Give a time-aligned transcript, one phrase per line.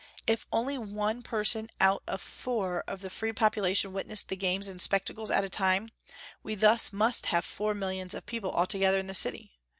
[0.25, 4.81] If only one person out of four of the free population witnessed the games and
[4.81, 5.91] spectacles at a time,
[6.41, 9.51] we thus must have four millions of people altogether in the city.